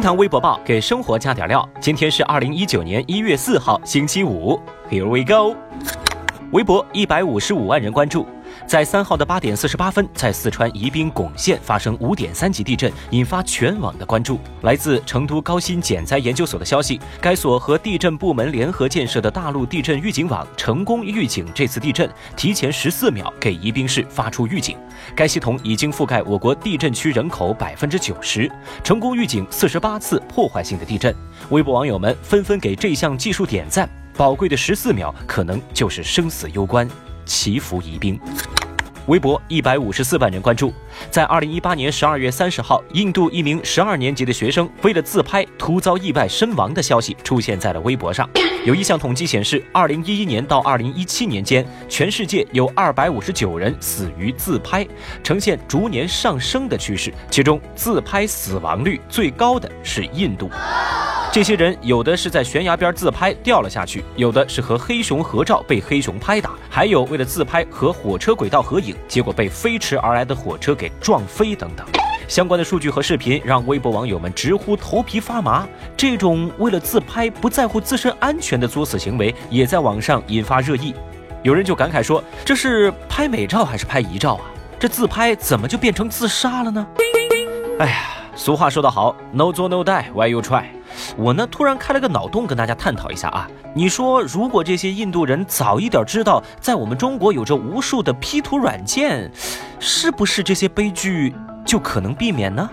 [0.00, 1.68] 厅堂微博报给生活加点料。
[1.78, 4.58] 今天是二零一九年一月四号，星期五。
[4.88, 5.54] Here we go。
[6.52, 8.26] 微博一百五十五万人关注。
[8.70, 14.38] 在三号的八点四十八分，在四川宜宾珙县发生五点三级地震，引发全网的关注。
[14.62, 24.78] 来自成都高新减灾研究所的消息，该所和地震部门联合建设的大陆地震预警网成功预警这次地震，提前十四秒给宜宾市发出预警。
[25.16, 28.48] 该系统已经覆盖我国地震区人口百分之九十，
[28.84, 31.12] 成功预警四十八次破坏性的地震。
[31.48, 36.88] 微博网友们纷纷给这项技术点赞，宝贵的十四秒可能就是生死攸关。
[37.26, 38.18] 祈福宜宾。
[39.10, 40.72] 微博一百五十四万人关注。
[41.10, 48.28] 在二零一八年十二月三十号，印度一名十二年级的学生为了自拍突遭意外身亡的消息出现在了微博上。
[48.64, 54.86] 有一项统计显示，二零一一年到二零一七年间，全世界有二百五十九人死于自拍，
[55.24, 57.12] 呈现逐年上升的趋势。
[57.28, 60.48] 其中，自拍死亡率最高的是印度。
[61.32, 71.86] 这些人有的是在悬崖边自拍掉了下去，有的是和黑熊合照被黑熊拍打，还有为了自拍和火车轨道合影，结果被飞驰而来的火车给撞飞等等。
[72.26, 75.68] 相关的数据和视频让微博网友们直呼头皮发麻。
[75.96, 80.92] 这种为了自拍不在乎自身安全的作死行为，也在网上引发热议。
[81.44, 84.50] 有人就感慨说：“这是拍美照还是拍遗照啊？
[84.80, 86.84] 这自拍怎么就变成自杀了呢？”
[87.78, 87.98] 哎呀，
[88.34, 90.64] 俗话说得好，No 做 No die，Why you try？
[91.20, 93.46] 我呢，突然开了个脑洞，跟大家探讨一下啊。
[93.74, 99.30] 你说，如果这些印度人早一点知道，在我们中国有着无数的 P 图软件，
[99.78, 102.70] 是不是这些悲剧就可能避免呢？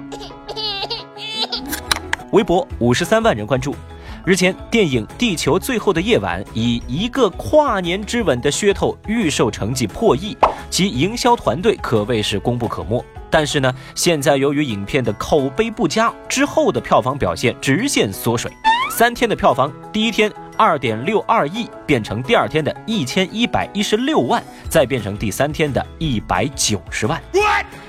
[2.32, 3.76] 微博五十三万人关注。
[4.24, 10.38] 日前，电影《地球最后的夜晚》以一个跨年之吻的噱头预售成绩破亿，
[10.70, 13.04] 其营销团队可谓是功不可没。
[13.30, 18.52] 但是呢，现在由于影片的口碑不佳，之后的票房表现直线缩水。
[18.90, 27.22] 三天的票房，第一天二点六二亿，变成第二天的一千一百一十六万，再变成第三天的一百九十万。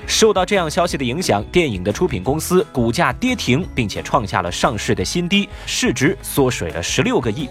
[0.05, 7.47] 受到这样消息的影响，电影的出品公司股价跌停，并且创下了上市的新低，市值缩水了十六个亿。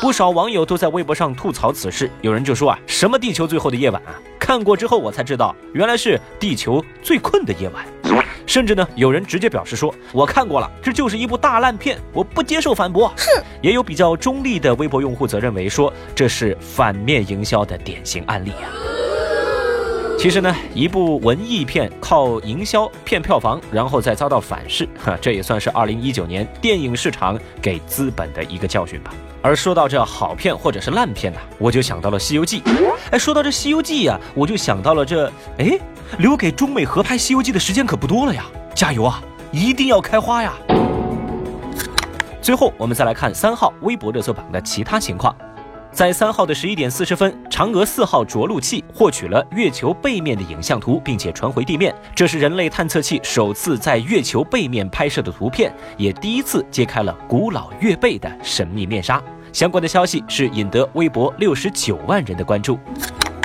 [0.00, 4.14] 不少网友都在微博上吐槽此事，有人就说啊，什么地球最后的夜晚啊？
[4.44, 7.82] 看过之后我才知道，原来是地球最困的夜晚。
[8.44, 13.08] 甚至呢，有人直接表示说，我看过了，这就是一部大烂片，我不接受反驳。
[13.16, 18.68] 哼，也有比较中立的微博用户则认为说，这是反面营销的典型案例啊。
[20.18, 29.10] 其实呢，一部文艺片靠营销骗票房，然后再遭到反噬，哈，这也算是二零一九年电影市场给资本的一个教训吧。
[29.44, 32.62] 而说到这好片或者是烂片呢，我就想到了《西游记》。
[33.10, 35.78] 哎，说到这《西游记》呀，我就想到了这，哎，
[36.16, 38.46] 留给中美合拍《西游记》的时间可不多了呀！
[38.74, 39.22] 加油啊，
[39.52, 40.54] 一定要开花呀！
[42.40, 45.36] 最后，我们再来看三号微博热搜榜的其他情况。
[45.92, 51.94] 在三号的十一点四十分，嫦娥四号着陆器获取了月球背面的影像图，并且传回地面。
[52.14, 59.22] 这是人类探测器首次在月球背面拍摄的图片，也第一次揭开了古老月背的神秘面纱。
[59.54, 62.76] 相关的消息是引得微博六十九万人的关注。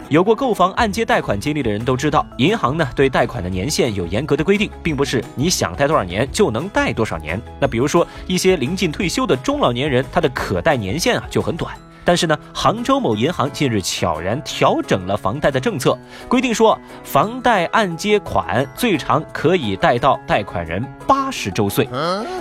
[0.09, 7.40] 有过购房按揭贷款经历的人都知道，银行呢对贷款的年限有严格的规定，并不是你想贷多少年就能贷多少年。
[7.62, 11.78] 那比如说一些临近退休的中老年人，他的可贷年限啊就很短。
[12.03, 15.96] 但是呢，杭州某银行近日悄然调整了房贷的政策，
[16.28, 21.88] 规定说，房贷按揭款最长可以贷到贷款人八十周岁，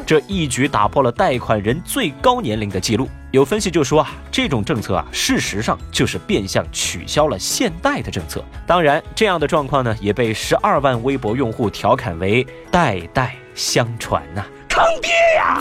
[0.07, 3.07] 这一举打破了贷款人最高年龄的记录。
[3.31, 8.43] 有分析就说啊，这种政策啊，事实上就是变相取消了限贷的政策。
[8.67, 15.61] 当然，这样的状况呢，也被十二万微博用户调侃为代代相传呐，坑爹呀！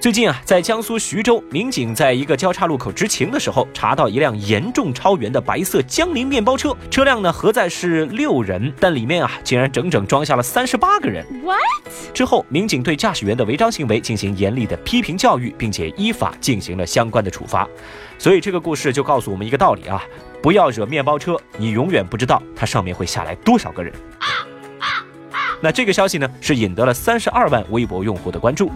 [0.00, 6.74] 最近啊，在江苏徐州，民警在一个交叉路口执勤的时候，查到一辆严重超员的白色江铃面包车。
[6.90, 11.22] 车辆呢，核载是六人，但里面啊，竟然整整装下了三十八个人。
[11.44, 11.58] What？
[12.14, 17.68] 之后，民警对驾驶员的违章行为进行严厉的批评教育，并且依法进行了相关的处罚。
[18.16, 20.02] 所以，这个故事就告诉我们一个道理啊：
[20.42, 23.92] 不要惹面包车，你永远不知道它上面会下来多少个人。
[25.60, 28.72] 那这个消息呢，是引得了三十二万微博用户的关注。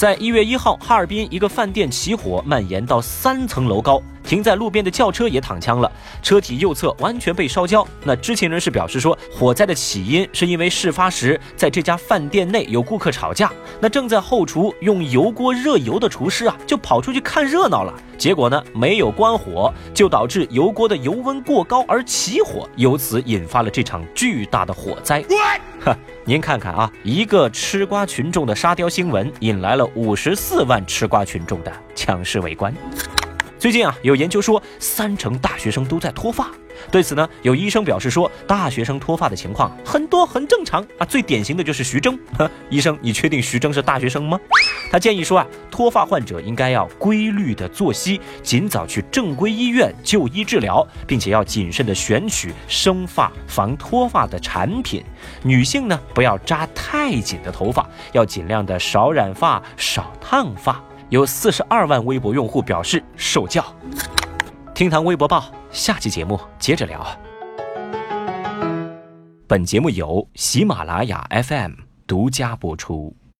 [0.00, 4.00] 在一月一号，哈尔滨一个饭店起火，蔓延到三层楼高。
[4.30, 5.90] 停在路边的轿车也躺枪了，
[6.22, 7.84] 车体右侧完全被烧焦。
[8.04, 13.50] 那知情人士表示说，火灾的起因是因为事发时在这家饭店内有顾客吵架，
[13.80, 17.92] 那正在后厨用油锅热油的厨师啊，就跑出去看热闹了。
[18.16, 25.24] 结果呢，没有关火，就导致油锅的油温过高而起火，由此引发了这场巨大的火灾。
[25.80, 32.72] 哈，您看看啊，一个吃瓜群众的沙雕新闻，引来了五十四万吃瓜群众的强势围观。
[33.60, 36.50] 最近啊，有研究说，三成大学生都在脱发。
[36.90, 41.04] 对此呢，有医生表示说，大学生脱发的情况很多，很正常啊。
[41.04, 42.18] 最典型的就是徐峥。
[42.70, 44.40] 医生，你确定徐峥是大学生吗？
[44.90, 55.04] 他建议说啊，脱发患者应该要规律的作息，尽早去正规医院就医治疗，并且要谨慎的选取生发防脱发的产品。
[55.42, 60.82] 女性呢，不要扎太紧的头发，要尽量的少染发、少烫发。
[61.10, 63.64] 有四十二万微博用户表示受教。
[64.72, 67.04] 听堂微博报，下期节目接着聊。
[69.48, 71.72] 本节目由喜马拉雅 FM
[72.06, 73.12] 独家播出。